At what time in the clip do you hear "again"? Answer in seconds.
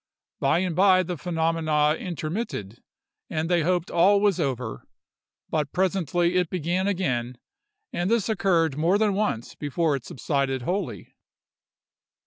6.87-7.37